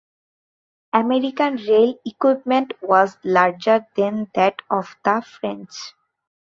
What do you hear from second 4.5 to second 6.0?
of the French.